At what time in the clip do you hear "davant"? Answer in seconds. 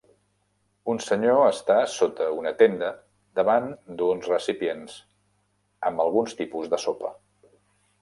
3.41-3.69